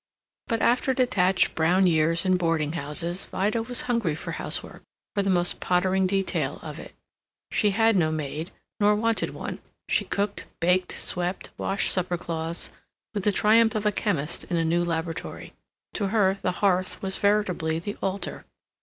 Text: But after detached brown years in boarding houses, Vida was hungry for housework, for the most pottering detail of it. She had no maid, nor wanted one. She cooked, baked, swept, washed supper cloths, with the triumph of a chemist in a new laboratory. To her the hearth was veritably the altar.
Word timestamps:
But 0.47 0.63
after 0.63 0.95
detached 0.95 1.53
brown 1.53 1.85
years 1.85 2.25
in 2.25 2.35
boarding 2.35 2.73
houses, 2.73 3.25
Vida 3.25 3.61
was 3.61 3.81
hungry 3.83 4.15
for 4.15 4.31
housework, 4.31 4.81
for 5.13 5.21
the 5.21 5.29
most 5.29 5.59
pottering 5.59 6.07
detail 6.07 6.57
of 6.63 6.79
it. 6.79 6.93
She 7.51 7.69
had 7.69 7.95
no 7.95 8.11
maid, 8.11 8.49
nor 8.79 8.95
wanted 8.95 9.29
one. 9.35 9.59
She 9.87 10.05
cooked, 10.05 10.45
baked, 10.59 10.91
swept, 10.93 11.51
washed 11.55 11.91
supper 11.93 12.17
cloths, 12.17 12.71
with 13.13 13.25
the 13.25 13.31
triumph 13.31 13.75
of 13.75 13.85
a 13.85 13.91
chemist 13.91 14.43
in 14.45 14.57
a 14.57 14.65
new 14.65 14.83
laboratory. 14.83 15.53
To 15.93 16.07
her 16.07 16.39
the 16.41 16.51
hearth 16.63 16.99
was 17.03 17.17
veritably 17.17 17.77
the 17.77 17.95
altar. 18.01 18.45